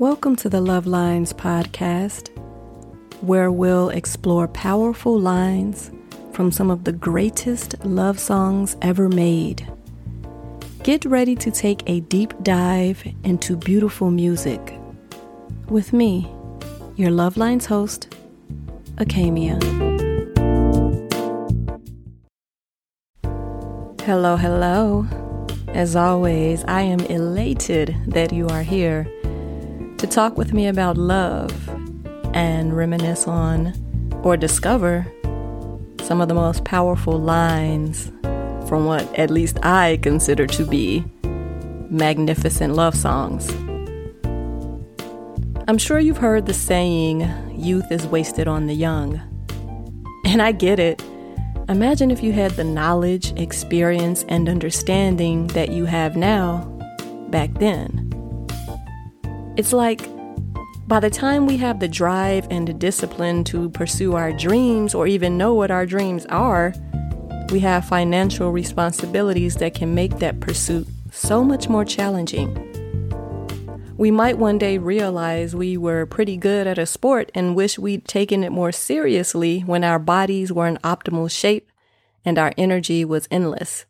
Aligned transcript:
Welcome 0.00 0.34
to 0.36 0.48
the 0.48 0.60
Love 0.60 0.88
Lines 0.88 1.32
podcast, 1.32 2.36
where 3.20 3.52
we'll 3.52 3.90
explore 3.90 4.48
powerful 4.48 5.16
lines 5.16 5.92
from 6.32 6.50
some 6.50 6.68
of 6.68 6.82
the 6.82 6.90
greatest 6.90 7.76
love 7.84 8.18
songs 8.18 8.76
ever 8.82 9.08
made. 9.08 9.64
Get 10.82 11.04
ready 11.04 11.36
to 11.36 11.48
take 11.52 11.88
a 11.88 12.00
deep 12.00 12.34
dive 12.42 13.04
into 13.22 13.56
beautiful 13.56 14.10
music 14.10 14.76
with 15.68 15.92
me, 15.92 16.28
your 16.96 17.12
Love 17.12 17.36
Lines 17.36 17.66
host, 17.66 18.12
Akamia. 18.96 19.62
Hello, 24.02 24.34
hello. 24.36 25.06
As 25.68 25.94
always, 25.94 26.64
I 26.64 26.82
am 26.82 26.98
elated 27.02 27.94
that 28.08 28.32
you 28.32 28.48
are 28.48 28.64
here 28.64 29.06
to 30.04 30.10
talk 30.10 30.36
with 30.36 30.52
me 30.52 30.66
about 30.66 30.98
love 30.98 31.50
and 32.34 32.76
reminisce 32.76 33.26
on 33.26 33.72
or 34.22 34.36
discover 34.36 35.10
some 36.02 36.20
of 36.20 36.28
the 36.28 36.34
most 36.34 36.62
powerful 36.66 37.18
lines 37.18 38.12
from 38.68 38.84
what 38.84 39.02
at 39.18 39.30
least 39.30 39.58
I 39.64 39.98
consider 40.02 40.46
to 40.48 40.66
be 40.66 41.02
magnificent 41.88 42.74
love 42.74 42.94
songs. 42.94 43.50
I'm 45.66 45.78
sure 45.78 45.98
you've 45.98 46.18
heard 46.18 46.44
the 46.44 46.52
saying, 46.52 47.22
youth 47.56 47.90
is 47.90 48.06
wasted 48.06 48.46
on 48.46 48.66
the 48.66 48.74
young. 48.74 49.22
And 50.26 50.42
I 50.42 50.52
get 50.52 50.78
it. 50.78 51.02
Imagine 51.70 52.10
if 52.10 52.22
you 52.22 52.32
had 52.32 52.50
the 52.52 52.64
knowledge, 52.64 53.32
experience, 53.40 54.26
and 54.28 54.50
understanding 54.50 55.46
that 55.48 55.70
you 55.70 55.86
have 55.86 56.14
now 56.14 56.58
back 57.30 57.54
then. 57.54 58.03
It's 59.56 59.72
like 59.72 60.08
by 60.88 61.00
the 61.00 61.10
time 61.10 61.46
we 61.46 61.56
have 61.58 61.80
the 61.80 61.88
drive 61.88 62.46
and 62.50 62.66
the 62.66 62.74
discipline 62.74 63.44
to 63.44 63.70
pursue 63.70 64.14
our 64.14 64.32
dreams 64.32 64.94
or 64.94 65.06
even 65.06 65.38
know 65.38 65.54
what 65.54 65.70
our 65.70 65.86
dreams 65.86 66.26
are, 66.26 66.74
we 67.50 67.60
have 67.60 67.84
financial 67.84 68.50
responsibilities 68.50 69.56
that 69.56 69.74
can 69.74 69.94
make 69.94 70.18
that 70.18 70.40
pursuit 70.40 70.88
so 71.12 71.44
much 71.44 71.68
more 71.68 71.84
challenging. 71.84 72.52
We 73.96 74.10
might 74.10 74.38
one 74.38 74.58
day 74.58 74.78
realize 74.78 75.54
we 75.54 75.76
were 75.76 76.04
pretty 76.04 76.36
good 76.36 76.66
at 76.66 76.78
a 76.78 76.84
sport 76.84 77.30
and 77.32 77.54
wish 77.54 77.78
we'd 77.78 78.06
taken 78.06 78.42
it 78.42 78.50
more 78.50 78.72
seriously 78.72 79.60
when 79.60 79.84
our 79.84 80.00
bodies 80.00 80.52
were 80.52 80.66
in 80.66 80.78
optimal 80.78 81.30
shape 81.30 81.70
and 82.24 82.38
our 82.38 82.52
energy 82.58 83.04
was 83.04 83.28
endless. 83.30 83.86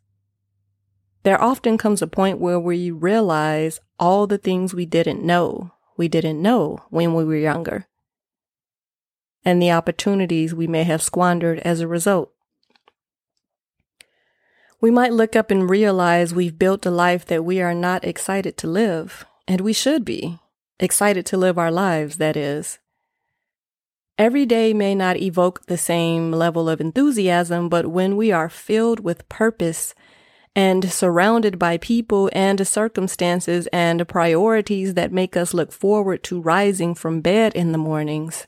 There 1.25 1.41
often 1.41 1.79
comes 1.79 2.03
a 2.03 2.07
point 2.07 2.37
where 2.37 2.59
we 2.59 2.91
realize 2.91 3.79
all 3.99 4.27
the 4.27 4.37
things 4.37 4.75
we 4.75 4.85
didn't 4.85 5.23
know, 5.23 5.71
we 5.97 6.07
didn't 6.07 6.39
know 6.39 6.83
when 6.91 7.15
we 7.15 7.25
were 7.25 7.35
younger, 7.35 7.87
and 9.43 9.59
the 9.59 9.71
opportunities 9.71 10.53
we 10.53 10.67
may 10.67 10.83
have 10.83 11.01
squandered 11.01 11.57
as 11.61 11.79
a 11.79 11.87
result. 11.87 12.31
We 14.79 14.91
might 14.91 15.13
look 15.13 15.35
up 15.35 15.49
and 15.49 15.67
realize 15.67 16.31
we've 16.31 16.59
built 16.59 16.85
a 16.85 16.91
life 16.91 17.25
that 17.25 17.43
we 17.43 17.59
are 17.59 17.73
not 17.73 18.05
excited 18.05 18.55
to 18.59 18.67
live 18.67 19.25
and 19.47 19.61
we 19.61 19.73
should 19.73 20.05
be 20.05 20.37
excited 20.79 21.25
to 21.25 21.37
live 21.37 21.57
our 21.57 21.71
lives, 21.71 22.17
that 22.17 22.37
is. 22.37 22.77
Every 24.19 24.45
day 24.45 24.75
may 24.75 24.93
not 24.93 25.17
evoke 25.17 25.65
the 25.65 25.77
same 25.77 26.31
level 26.31 26.69
of 26.69 26.79
enthusiasm, 26.79 27.67
but 27.67 27.87
when 27.87 28.15
we 28.15 28.31
are 28.31 28.47
filled 28.47 28.99
with 28.99 29.27
purpose 29.27 29.95
and 30.55 30.89
surrounded 30.91 31.59
by 31.59 31.77
people 31.77 32.29
and 32.33 32.65
circumstances 32.65 33.67
and 33.73 34.07
priorities 34.07 34.93
that 34.93 35.11
make 35.11 35.35
us 35.35 35.53
look 35.53 35.71
forward 35.71 36.23
to 36.23 36.39
rising 36.39 36.95
from 36.95 37.21
bed 37.21 37.53
in 37.53 37.71
the 37.71 37.77
mornings, 37.77 38.47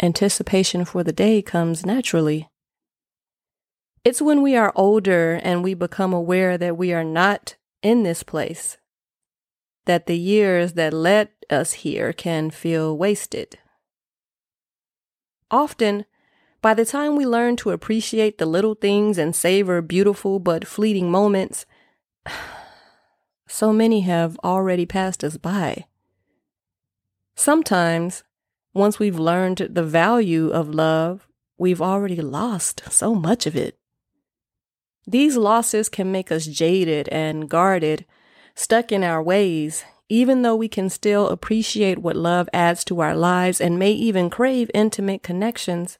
anticipation 0.00 0.84
for 0.84 1.02
the 1.02 1.12
day 1.12 1.42
comes 1.42 1.84
naturally. 1.84 2.48
It's 4.04 4.22
when 4.22 4.42
we 4.42 4.54
are 4.54 4.72
older 4.76 5.40
and 5.42 5.64
we 5.64 5.74
become 5.74 6.12
aware 6.12 6.56
that 6.58 6.76
we 6.76 6.92
are 6.92 7.04
not 7.04 7.56
in 7.82 8.02
this 8.02 8.22
place 8.22 8.76
that 9.86 10.06
the 10.06 10.18
years 10.18 10.74
that 10.74 10.92
led 10.92 11.28
us 11.50 11.74
here 11.74 12.12
can 12.12 12.50
feel 12.50 12.96
wasted. 12.96 13.58
Often, 15.50 16.06
by 16.64 16.72
the 16.72 16.86
time 16.86 17.14
we 17.14 17.26
learn 17.26 17.56
to 17.56 17.72
appreciate 17.72 18.38
the 18.38 18.46
little 18.46 18.74
things 18.74 19.18
and 19.18 19.36
savor 19.36 19.82
beautiful 19.82 20.38
but 20.38 20.66
fleeting 20.66 21.10
moments, 21.10 21.66
so 23.46 23.70
many 23.70 24.00
have 24.00 24.38
already 24.42 24.86
passed 24.86 25.22
us 25.22 25.36
by. 25.36 25.84
Sometimes, 27.34 28.24
once 28.72 28.98
we've 28.98 29.18
learned 29.18 29.68
the 29.70 29.82
value 29.82 30.48
of 30.48 30.74
love, 30.74 31.28
we've 31.58 31.82
already 31.82 32.22
lost 32.22 32.90
so 32.90 33.14
much 33.14 33.46
of 33.46 33.54
it. 33.54 33.78
These 35.06 35.36
losses 35.36 35.90
can 35.90 36.10
make 36.10 36.32
us 36.32 36.46
jaded 36.46 37.10
and 37.10 37.46
guarded 37.50 38.06
stuck 38.54 38.90
in 38.90 39.04
our 39.04 39.22
ways, 39.22 39.84
even 40.08 40.40
though 40.40 40.56
we 40.56 40.68
can 40.68 40.88
still 40.88 41.28
appreciate 41.28 41.98
what 41.98 42.16
love 42.16 42.48
adds 42.54 42.84
to 42.84 43.00
our 43.00 43.14
lives 43.14 43.60
and 43.60 43.78
may 43.78 43.92
even 43.92 44.30
crave 44.30 44.70
intimate 44.72 45.22
connections, 45.22 45.98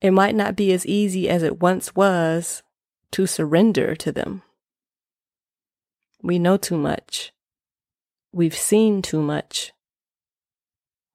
it 0.00 0.12
might 0.12 0.34
not 0.34 0.56
be 0.56 0.72
as 0.72 0.86
easy 0.86 1.28
as 1.28 1.42
it 1.42 1.60
once 1.60 1.94
was 1.94 2.62
to 3.12 3.26
surrender 3.26 3.94
to 3.96 4.12
them. 4.12 4.42
We 6.22 6.38
know 6.38 6.56
too 6.56 6.78
much. 6.78 7.32
We've 8.32 8.56
seen 8.56 9.02
too 9.02 9.20
much. 9.20 9.72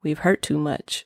We've 0.03 0.19
hurt 0.19 0.41
too 0.41 0.57
much. 0.57 1.05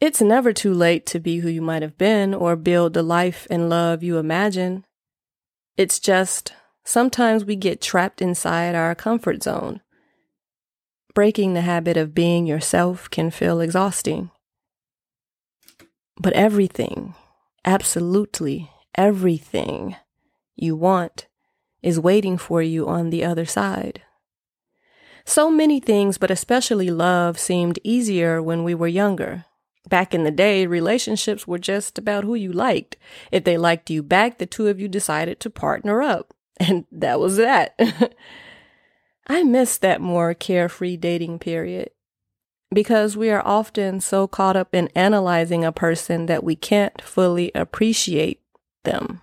It's 0.00 0.22
never 0.22 0.52
too 0.52 0.72
late 0.72 1.04
to 1.06 1.20
be 1.20 1.38
who 1.38 1.48
you 1.48 1.60
might 1.60 1.82
have 1.82 1.98
been 1.98 2.32
or 2.32 2.56
build 2.56 2.94
the 2.94 3.02
life 3.02 3.46
and 3.50 3.68
love 3.68 4.02
you 4.02 4.16
imagine. 4.16 4.86
It's 5.76 6.00
just 6.00 6.54
sometimes 6.84 7.44
we 7.44 7.54
get 7.54 7.82
trapped 7.82 8.22
inside 8.22 8.74
our 8.74 8.94
comfort 8.94 9.42
zone. 9.42 9.82
Breaking 11.12 11.54
the 11.54 11.60
habit 11.60 11.96
of 11.96 12.14
being 12.14 12.46
yourself 12.46 13.10
can 13.10 13.30
feel 13.30 13.60
exhausting. 13.60 14.30
But 16.20 16.34
everything, 16.34 17.14
absolutely 17.64 18.70
everything 18.94 19.96
you 20.54 20.76
want 20.76 21.28
is 21.82 21.98
waiting 21.98 22.36
for 22.36 22.60
you 22.60 22.86
on 22.86 23.08
the 23.08 23.24
other 23.24 23.46
side. 23.46 24.02
So 25.24 25.50
many 25.50 25.80
things, 25.80 26.18
but 26.18 26.30
especially 26.30 26.90
love, 26.90 27.38
seemed 27.38 27.78
easier 27.82 28.42
when 28.42 28.64
we 28.64 28.74
were 28.74 28.86
younger. 28.86 29.46
Back 29.88 30.12
in 30.12 30.24
the 30.24 30.30
day, 30.30 30.66
relationships 30.66 31.46
were 31.46 31.58
just 31.58 31.96
about 31.96 32.24
who 32.24 32.34
you 32.34 32.52
liked. 32.52 32.98
If 33.32 33.44
they 33.44 33.56
liked 33.56 33.88
you 33.88 34.02
back, 34.02 34.36
the 34.36 34.44
two 34.44 34.68
of 34.68 34.78
you 34.78 34.88
decided 34.88 35.40
to 35.40 35.48
partner 35.48 36.02
up. 36.02 36.34
And 36.60 36.84
that 36.92 37.18
was 37.18 37.38
that. 37.38 37.80
I 39.26 39.42
miss 39.42 39.78
that 39.78 40.02
more 40.02 40.34
carefree 40.34 40.98
dating 40.98 41.38
period 41.38 41.92
because 42.72 43.16
we 43.16 43.30
are 43.30 43.42
often 43.44 44.00
so 44.00 44.26
caught 44.26 44.56
up 44.56 44.74
in 44.74 44.88
analyzing 44.94 45.64
a 45.64 45.72
person 45.72 46.26
that 46.26 46.44
we 46.44 46.54
can't 46.54 47.02
fully 47.02 47.50
appreciate 47.54 48.40
them. 48.84 49.20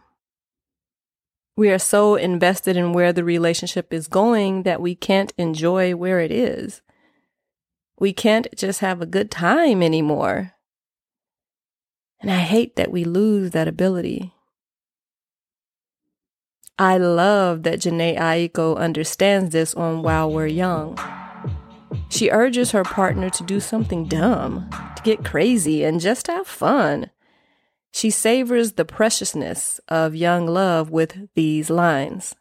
We 1.56 1.72
are 1.72 1.80
so 1.80 2.16
invested 2.16 2.78
in 2.78 2.94
where 2.94 3.14
the 3.14 3.24
relationship 3.24 3.92
is 3.92 4.08
going 4.08 4.64
that 4.64 4.82
we 4.82 4.94
can't 4.94 5.34
enjoy 5.38 5.96
where 5.96 6.20
it 6.20 6.32
is. 6.32 6.82
We 8.00 8.14
can't 8.14 8.48
just 8.56 8.82
have 8.82 9.02
a 9.02 9.08
good 9.08 9.32
time 9.32 9.82
anymore. 9.82 10.54
And 12.20 12.30
I 12.30 12.40
hate 12.40 12.76
that 12.76 12.92
we 12.92 13.06
lose 13.06 13.52
that 13.52 13.68
ability. 13.68 14.34
I 16.78 16.98
love 16.98 17.64
that 17.64 17.80
Jhené 17.80 18.18
Aiko 18.20 18.78
understands 18.78 19.52
this 19.52 19.74
on 19.74 20.04
While 20.04 20.32
We're 20.32 20.46
Young. 20.46 21.00
She 22.10 22.30
urges 22.30 22.72
her 22.72 22.84
partner 22.84 23.30
to 23.30 23.44
do 23.44 23.60
something 23.60 24.06
dumb, 24.06 24.70
to 24.96 25.02
get 25.04 25.26
crazy, 25.26 25.84
and 25.84 26.00
just 26.00 26.28
have 26.28 26.48
fun. 26.48 27.10
She 27.92 28.10
savors 28.10 28.74
the 28.74 28.86
preciousness 28.86 29.80
of 29.88 30.16
young 30.16 30.48
love 30.48 30.90
with 30.90 31.30
these 31.36 31.70
lines. 31.70 32.36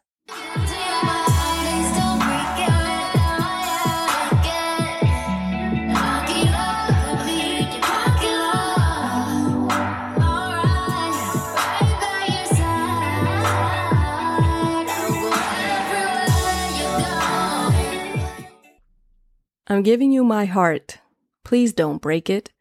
I'm 19.67 19.83
giving 19.83 20.11
you 20.11 20.23
my 20.23 20.45
heart. 20.45 20.99
Please 21.43 21.73
don't 21.73 22.01
break 22.01 22.29
it. 22.29 22.51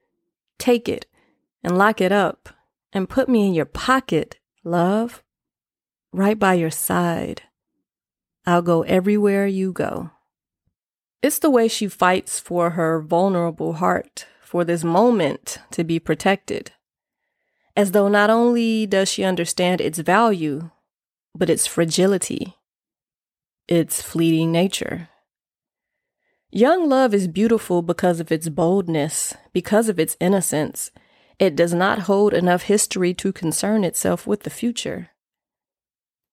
Take 0.58 0.88
it 0.88 1.06
and 1.62 1.78
lock 1.78 2.00
it 2.00 2.12
up 2.12 2.48
and 2.92 3.08
put 3.08 3.28
me 3.28 3.46
in 3.46 3.54
your 3.54 3.64
pocket, 3.64 4.38
love, 4.64 5.22
right 6.12 6.38
by 6.38 6.54
your 6.54 6.70
side. 6.70 7.42
I'll 8.44 8.62
go 8.62 8.82
everywhere 8.82 9.46
you 9.46 9.72
go. 9.72 10.10
It's 11.22 11.38
the 11.38 11.50
way 11.50 11.68
she 11.68 11.88
fights 11.88 12.38
for 12.38 12.70
her 12.70 13.00
vulnerable 13.00 13.74
heart, 13.74 14.26
for 14.40 14.64
this 14.64 14.84
moment 14.84 15.58
to 15.72 15.82
be 15.82 15.98
protected. 15.98 16.72
As 17.76 17.92
though 17.92 18.08
not 18.08 18.30
only 18.30 18.86
does 18.86 19.08
she 19.08 19.24
understand 19.24 19.80
its 19.80 19.98
value, 19.98 20.70
but 21.34 21.50
its 21.50 21.66
fragility, 21.66 22.54
its 23.68 24.00
fleeting 24.00 24.52
nature. 24.52 25.08
Young 26.50 26.88
love 26.88 27.12
is 27.12 27.28
beautiful 27.28 27.82
because 27.82 28.20
of 28.20 28.30
its 28.30 28.48
boldness, 28.48 29.34
because 29.52 29.88
of 29.88 29.98
its 29.98 30.16
innocence. 30.20 30.90
It 31.38 31.56
does 31.56 31.74
not 31.74 32.00
hold 32.00 32.32
enough 32.32 32.62
history 32.62 33.12
to 33.14 33.32
concern 33.32 33.84
itself 33.84 34.26
with 34.26 34.44
the 34.44 34.50
future. 34.50 35.10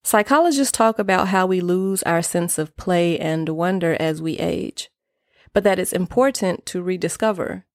Psychologists 0.04 0.72
talk 0.72 1.00
about 1.00 1.30
how 1.30 1.46
we 1.46 1.62
lose 1.62 2.04
our 2.04 2.22
sense 2.22 2.58
of 2.58 2.76
play 2.78 3.18
and 3.20 3.50
wonder 3.50 3.98
as 4.00 4.22
we 4.22 4.38
age, 4.38 4.90
but 5.54 5.64
that 5.64 5.80
it's 5.80 5.94
important 5.94 6.66
to 6.68 6.82
rediscover 6.82 7.66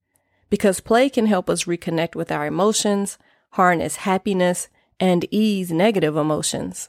because 0.50 0.80
play 0.80 1.08
can 1.08 1.26
help 1.26 1.50
us 1.50 1.64
reconnect 1.64 2.14
with 2.14 2.32
our 2.32 2.46
emotions, 2.46 3.18
harness 3.52 3.96
happiness, 3.96 4.68
and 4.98 5.26
ease 5.30 5.70
negative 5.70 6.16
emotions. 6.16 6.88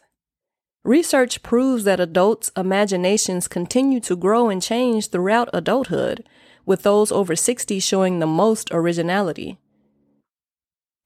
Research 0.84 1.44
proves 1.44 1.84
that 1.84 2.00
adults' 2.00 2.52
imaginations 2.56 3.48
continue 3.48 4.00
to 4.00 4.16
grow 4.16 4.50
and 4.50 4.62
change 4.62 5.10
throughout 5.10 5.50
adulthood, 5.54 6.26
with 6.66 6.84
those 6.84 7.12
over 7.12 7.36
60 7.36 7.80
showing 7.80 8.20
the 8.20 8.28
most 8.28 8.70
originality. 8.72 9.58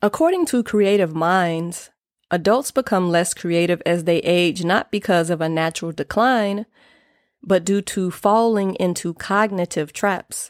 According 0.02 0.46
to 0.48 0.64
Creative 0.64 1.16
Minds, 1.16 1.90
Adults 2.34 2.72
become 2.72 3.12
less 3.12 3.32
creative 3.36 3.80
as 3.86 4.06
they 4.06 4.18
age 4.18 4.64
not 4.64 4.90
because 4.90 5.30
of 5.30 5.40
a 5.40 5.48
natural 5.48 5.92
decline, 5.92 6.66
but 7.44 7.64
due 7.64 7.80
to 7.80 8.10
falling 8.10 8.74
into 8.80 9.14
cognitive 9.14 9.94
traps. 9.94 10.50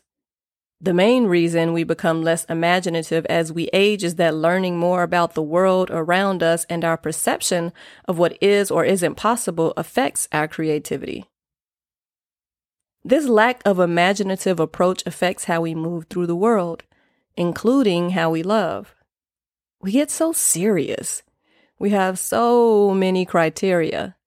The 0.83 0.93
main 0.93 1.27
reason 1.27 1.71
we 1.71 1.85
become 1.85 2.23
less 2.23 2.43
imaginative 2.43 3.25
as 3.27 3.53
we 3.53 3.69
age 3.71 4.03
is 4.03 4.15
that 4.15 4.35
learning 4.35 4.77
more 4.77 5.01
about 5.01 5.33
the 5.33 5.41
world 5.41 5.89
around 5.89 6.43
us 6.43 6.65
and 6.65 6.83
our 6.83 6.97
perception 6.97 7.71
of 8.05 8.17
what 8.17 8.37
is 8.41 8.69
or 8.69 8.83
isn't 8.83 9.15
possible 9.15 9.71
affects 9.77 10.27
our 10.33 10.45
creativity. 10.45 11.23
This 13.01 13.25
lack 13.25 13.61
of 13.63 13.79
imaginative 13.79 14.59
approach 14.59 15.03
affects 15.05 15.45
how 15.45 15.61
we 15.61 15.73
move 15.73 16.07
through 16.09 16.27
the 16.27 16.35
world, 16.35 16.83
including 17.37 18.09
how 18.09 18.29
we 18.31 18.43
love. 18.43 18.93
We 19.81 19.93
get 19.93 20.11
so 20.11 20.33
serious 20.33 21.23
we 21.79 21.91
have 21.91 22.19
so 22.19 22.93
many 22.93 23.25
criteria, 23.25 24.17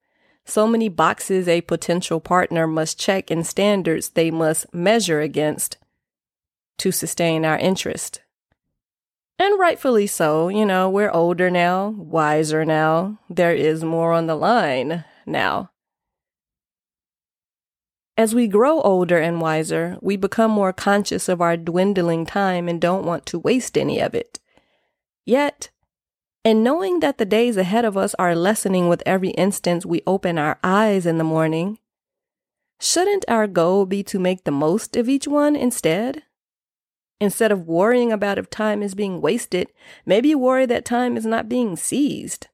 so 0.47 0.67
many 0.67 0.89
boxes 0.89 1.49
a 1.49 1.61
potential 1.61 2.19
partner 2.19 2.67
must 2.67 2.99
check 2.99 3.31
and 3.31 3.47
standards 3.47 4.11
they 4.11 4.31
must 4.31 4.73
measure 4.75 5.21
against 5.21 5.77
to 6.79 6.93
sustain 6.93 7.45
our 7.45 7.59
interest. 7.59 8.23
And 9.39 9.59
rightfully 9.59 10.07
so, 10.07 10.49
you 10.49 10.65
know, 10.65 10.89
we're 10.89 11.11
older 11.11 11.51
now, 11.51 11.91
wiser 11.91 12.65
now, 12.65 13.19
there 13.29 13.55
is 13.55 13.85
more 13.85 14.13
on 14.13 14.27
the 14.27 14.35
line 14.35 15.05
now. 15.27 15.71
As 18.19 18.35
we 18.35 18.49
grow 18.49 18.81
older 18.81 19.19
and 19.19 19.43
wiser, 19.43 19.99
we 20.01 20.17
become 20.17 20.51
more 20.51 20.73
conscious 20.73 21.29
of 21.29 21.43
our 21.43 21.59
dwindling 21.59 22.25
time 22.25 22.67
and 22.67 22.81
don't 22.81 23.05
want 23.05 23.27
to 23.27 23.39
waste 23.39 23.77
any 23.77 24.01
of 24.01 24.15
it. 24.15 24.41
Yet, 25.27 25.71
and 26.43 26.65
knowing 26.65 27.01
that 27.01 27.19
the 27.19 27.27
days 27.27 27.59
ahead 27.59 27.85
of 27.85 27.97
us 27.97 28.15
are 28.19 28.35
lessening 28.35 28.89
with 28.89 29.03
every 29.05 29.31
instance 29.31 29.85
we 29.85 30.01
open 30.07 30.39
our 30.39 30.59
eyes 30.65 31.05
in 31.05 31.19
the 31.19 31.25
morning, 31.25 31.79
shouldn't 32.81 33.27
our 33.29 33.47
goal 33.47 33.85
be 33.85 34.03
to 34.05 34.19
make 34.19 34.45
the 34.45 34.51
most 34.51 34.97
of 34.97 35.11
each 35.11 35.29
one 35.29 35.55
instead? 35.55 36.23
Instead 37.21 37.51
of 37.51 37.67
worrying 37.67 38.13
about 38.13 38.39
if 38.39 38.51
time 38.51 38.83
is 38.83 38.95
being 38.95 39.21
wasted, 39.21 39.73
maybe 40.05 40.35
worry 40.35 40.67
that 40.67 40.85
time 40.85 41.17
is 41.17 41.25
not 41.25 41.49
being 41.49 41.77
seized. 41.77 42.49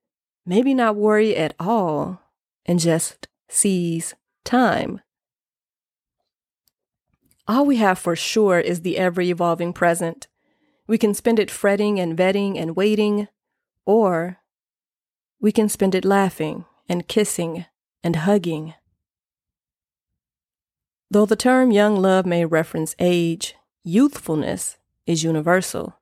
Maybe 0.46 0.74
not 0.74 0.96
worry 0.96 1.36
at 1.36 1.54
all 1.58 2.20
and 2.64 2.78
just 2.78 3.28
seize 3.48 4.14
time. 4.44 5.00
All 7.48 7.66
we 7.66 7.76
have 7.76 7.98
for 7.98 8.14
sure 8.14 8.60
is 8.60 8.80
the 8.80 8.98
ever 8.98 9.20
evolving 9.20 9.72
present. 9.72 10.28
We 10.86 10.96
can 10.96 11.12
spend 11.12 11.38
it 11.38 11.50
fretting 11.50 11.98
and 11.98 12.16
vetting 12.16 12.56
and 12.56 12.76
waiting, 12.76 13.28
or 13.84 14.38
we 15.40 15.50
can 15.50 15.68
spend 15.68 15.94
it 15.94 16.04
laughing 16.04 16.64
and 16.88 17.08
kissing 17.08 17.66
and 18.04 18.16
hugging. 18.16 18.74
Though 21.10 21.26
the 21.26 21.36
term 21.36 21.72
young 21.72 21.96
love 21.96 22.26
may 22.26 22.44
reference 22.44 22.94
age, 22.98 23.54
youthfulness 23.84 24.76
is 25.06 25.24
universal. 25.24 25.98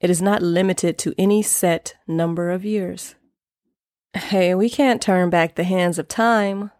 It 0.00 0.10
is 0.10 0.20
not 0.20 0.42
limited 0.42 0.98
to 0.98 1.14
any 1.16 1.42
set 1.42 1.94
number 2.06 2.50
of 2.50 2.64
years. 2.64 3.14
Hey, 4.14 4.54
we 4.54 4.68
can't 4.68 5.00
turn 5.00 5.30
back 5.30 5.54
the 5.54 5.64
hands 5.64 5.98
of 5.98 6.08
time, 6.08 6.70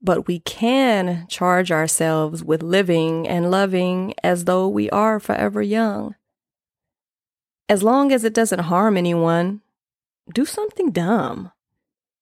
but 0.00 0.26
we 0.26 0.40
can 0.40 1.26
charge 1.28 1.70
ourselves 1.70 2.42
with 2.42 2.62
living 2.62 3.28
and 3.28 3.50
loving 3.50 4.14
as 4.22 4.44
though 4.44 4.68
we 4.68 4.88
are 4.90 5.20
forever 5.20 5.62
young. 5.62 6.14
As 7.68 7.82
long 7.82 8.12
as 8.12 8.24
it 8.24 8.32
doesn't 8.32 8.60
harm 8.60 8.96
anyone, 8.96 9.60
do 10.32 10.44
something 10.44 10.90
dumb. 10.90 11.52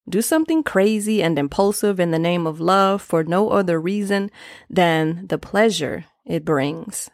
Do 0.09 0.23
something 0.23 0.63
crazy 0.63 1.23
and 1.23 1.39
impulsive 1.39 1.99
in 1.99 2.13
the 2.13 2.19
name 2.19 2.47
of 2.47 2.61
love 2.61 3.03
for 3.03 3.25
no 3.25 3.51
other 3.51 3.81
reason 3.81 4.31
than 4.71 5.27
the 5.27 5.39
pleasure 5.39 6.05
it 6.25 6.45
brings. 6.45 7.11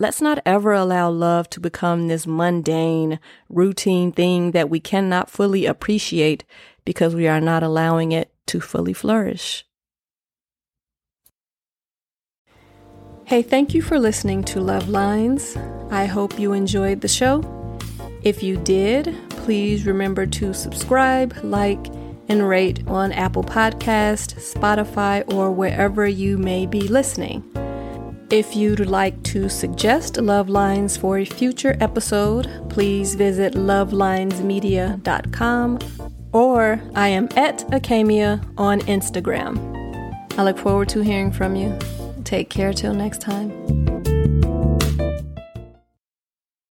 Let's 0.00 0.20
not 0.20 0.40
ever 0.46 0.72
allow 0.72 1.10
love 1.10 1.50
to 1.50 1.60
become 1.60 2.06
this 2.06 2.26
mundane, 2.26 3.18
routine 3.48 4.12
thing 4.12 4.52
that 4.52 4.70
we 4.70 4.78
cannot 4.78 5.30
fully 5.30 5.66
appreciate 5.66 6.44
because 6.84 7.14
we 7.14 7.26
are 7.26 7.40
not 7.40 7.62
allowing 7.62 8.12
it 8.12 8.32
to 8.46 8.60
fully 8.60 8.92
flourish. 8.92 9.64
Hey, 13.24 13.42
thank 13.42 13.74
you 13.74 13.82
for 13.82 13.98
listening 13.98 14.42
to 14.44 14.60
Love 14.60 14.88
Lines. 14.88 15.56
I 15.90 16.06
hope 16.06 16.38
you 16.38 16.52
enjoyed 16.52 17.00
the 17.00 17.08
show. 17.08 17.42
If 18.22 18.42
you 18.42 18.56
did, 18.56 19.14
please 19.48 19.86
remember 19.86 20.26
to 20.26 20.52
subscribe, 20.52 21.34
like, 21.42 21.86
and 22.28 22.46
rate 22.46 22.86
on 22.86 23.12
Apple 23.12 23.42
Podcast, 23.42 24.34
Spotify, 24.54 25.24
or 25.32 25.50
wherever 25.50 26.06
you 26.06 26.36
may 26.36 26.66
be 26.66 26.82
listening. 26.82 27.42
If 28.28 28.54
you'd 28.54 28.80
like 28.80 29.22
to 29.22 29.48
suggest 29.48 30.18
Love 30.18 30.50
Lines 30.50 30.98
for 30.98 31.16
a 31.16 31.24
future 31.24 31.78
episode, 31.80 32.66
please 32.68 33.14
visit 33.14 33.54
lovelinesmedia.com 33.54 35.78
or 36.34 36.82
I 36.94 37.08
am 37.08 37.30
at 37.34 37.60
Acamia 37.70 38.46
on 38.58 38.82
Instagram. 38.82 39.56
I 40.36 40.42
look 40.42 40.58
forward 40.58 40.90
to 40.90 41.00
hearing 41.00 41.32
from 41.32 41.56
you. 41.56 41.74
Take 42.24 42.50
care 42.50 42.74
till 42.74 42.92
next 42.92 43.22
time. 43.22 43.87